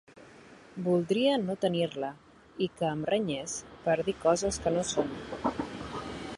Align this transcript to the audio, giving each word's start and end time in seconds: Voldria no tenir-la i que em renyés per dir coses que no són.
Voldria 0.87 1.35
no 1.41 1.55
tenir-la 1.65 2.09
i 2.67 2.69
que 2.79 2.89
em 2.93 3.05
renyés 3.11 3.55
per 3.87 4.01
dir 4.09 4.19
coses 4.27 4.61
que 4.65 4.77
no 4.79 4.87
són. 4.97 5.17